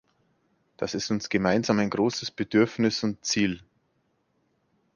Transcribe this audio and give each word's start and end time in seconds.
Das 0.77 0.95
ist 0.95 1.11
uns 1.11 1.29
gemeinsam 1.29 1.77
ein 1.77 1.91
großes 1.91 2.31
Bedürfnis 2.31 3.03
und 3.03 3.23
Ziel. 3.23 3.61